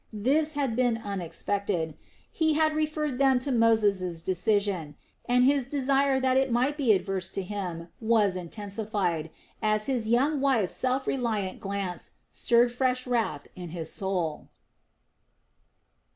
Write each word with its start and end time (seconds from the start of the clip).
This 0.11 0.53
had 0.55 0.75
been 0.75 0.97
unexpected. 0.97 1.93
He 2.31 2.55
had 2.55 2.73
referred 2.75 3.19
them 3.19 3.37
to 3.37 3.51
Moses' 3.51 4.23
decision, 4.23 4.95
and 5.29 5.43
his 5.43 5.67
desire 5.67 6.19
that 6.19 6.37
it 6.37 6.51
might 6.51 6.75
be 6.75 6.91
adverse 6.91 7.29
to 7.29 7.43
him 7.43 7.89
was 7.99 8.35
intensified, 8.35 9.29
as 9.61 9.85
his 9.85 10.07
young 10.09 10.41
wife's 10.41 10.73
self 10.73 11.05
reliant 11.05 11.59
glance 11.59 12.13
stirred 12.31 12.71
fresh 12.71 13.05
wrath 13.05 13.45
in 13.55 13.69
his 13.69 13.93
soul. 13.93 14.47